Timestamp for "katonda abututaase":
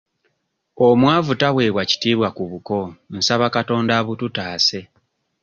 3.55-4.79